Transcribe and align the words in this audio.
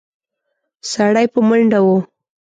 سړی 0.91 1.25
په 1.33 1.39
منډه 1.47 1.79
و. 1.85 1.87